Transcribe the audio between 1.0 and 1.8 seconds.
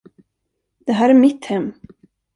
är mitt hem!